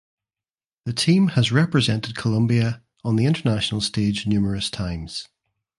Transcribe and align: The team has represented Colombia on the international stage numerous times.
The 0.85 0.93
team 0.93 1.27
has 1.37 1.51
represented 1.51 2.17
Colombia 2.17 2.81
on 3.03 3.17
the 3.17 3.25
international 3.27 3.81
stage 3.81 4.25
numerous 4.25 4.71
times. 4.71 5.27